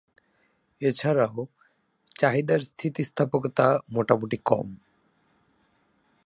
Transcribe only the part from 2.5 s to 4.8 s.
স্থিতিস্থাপকতা মোটামুটি কম।